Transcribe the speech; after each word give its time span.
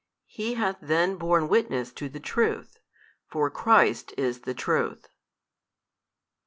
He 0.25 0.55
hath 0.55 0.77
then 0.81 1.15
borne 1.17 1.47
witness 1.47 1.91
to 1.91 2.09
the 2.09 2.19
Truth, 2.19 2.79
for 3.27 3.51
Christ 3.51 4.15
is 4.17 4.39
the 4.41 4.55
Truth. 4.55 5.09